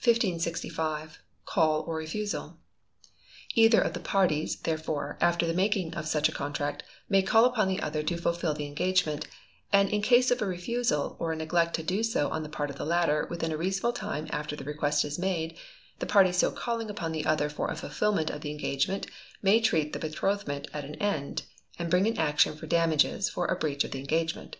_"1565. 0.06 1.18
Call 1.46 1.80
or 1.80 1.96
Refusal. 1.96 2.58
"Either 3.56 3.80
of 3.80 3.92
the 3.92 3.98
Parties, 3.98 4.54
therefore, 4.60 5.18
after 5.20 5.48
the 5.48 5.52
making 5.52 5.94
of 5.94 6.06
such 6.06 6.28
a 6.28 6.32
contract, 6.32 6.84
may 7.08 7.22
call 7.22 7.44
upon 7.44 7.66
the 7.66 7.80
other 7.80 8.04
to 8.04 8.16
fulfil 8.16 8.54
the 8.54 8.68
engagement; 8.68 9.26
and 9.72 9.88
in 9.90 10.00
case 10.00 10.30
of 10.30 10.40
a 10.40 10.46
refusal, 10.46 11.16
or 11.18 11.32
a 11.32 11.36
neglect 11.36 11.74
so 11.74 11.82
to 11.82 12.02
do 12.04 12.20
on 12.30 12.44
the 12.44 12.48
part 12.48 12.70
of 12.70 12.76
the 12.76 12.86
latter 12.86 13.26
within 13.30 13.50
a 13.50 13.56
reasonable 13.56 13.92
time 13.92 14.28
after 14.30 14.54
the 14.54 14.62
request 14.62 15.18
made, 15.18 15.58
the 15.98 16.06
party 16.06 16.30
so 16.30 16.52
calling 16.52 16.88
upon 16.88 17.10
the 17.10 17.26
other 17.26 17.48
for 17.50 17.68
a 17.68 17.74
fulfilment 17.74 18.30
of 18.30 18.42
the 18.42 18.50
engagement 18.52 19.08
may 19.42 19.60
treat 19.60 19.92
the 19.92 19.98
betrothment 19.98 20.68
as 20.72 20.84
at 20.84 21.02
end, 21.02 21.42
and 21.80 21.90
bring 21.90 22.06
an 22.06 22.16
action 22.16 22.54
for 22.56 22.68
damages 22.68 23.28
for 23.28 23.46
a 23.46 23.56
breach 23.58 23.82
of 23.82 23.90
the 23.90 23.98
engagement. 23.98 24.56